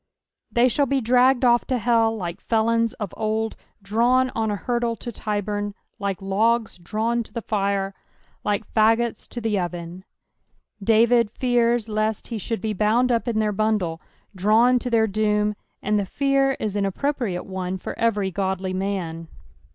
—They 0.57 0.67
shall 0.67 0.87
be 0.87 0.99
drs^ned 0.99 1.43
off 1.43 1.65
to 1.65 1.77
hell 1.77 2.17
like 2.17 2.41
felons 2.41 2.93
of 2.93 3.13
old 3.15 3.55
drawn 3.83 4.31
on 4.33 4.49
a 4.49 4.55
hurdle 4.55 4.95
to 4.95 5.11
Tyburn, 5.11 5.75
liko 5.99 6.21
logjs 6.21 6.81
drawn 6.81 7.21
to 7.21 7.31
the 7.31 7.43
nre, 7.43 7.93
like 8.43 8.65
fagots 8.73 9.27
to 9.29 9.39
the 9.39 9.59
oven. 9.59 10.03
David 10.83 11.29
fears 11.29 11.87
lest 11.87 12.29
he 12.29 12.39
should 12.39 12.61
be 12.61 12.73
bouna 12.73 13.11
up 13.11 13.27
in 13.27 13.37
their 13.37 13.51
bundle, 13.51 14.01
drawn 14.35 14.79
to 14.79 14.89
their 14.89 15.05
doom; 15.05 15.53
and 15.83 15.99
the 15.99 16.07
fear 16.07 16.53
is 16.59 16.75
an 16.75 16.87
appropriate 16.87 17.43
one 17.45 17.77
for 17.77 17.93
every 17.99 18.31
godly 18.31 18.73
man. 18.73 19.27